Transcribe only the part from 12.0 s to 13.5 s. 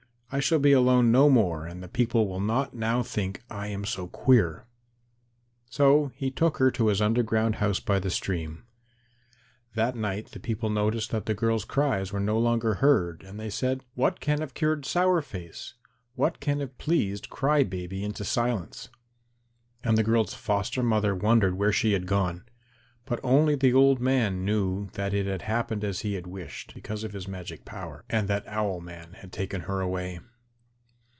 were no longer heard and they